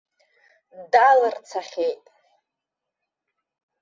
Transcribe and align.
Далырцахьеит! 0.91 2.03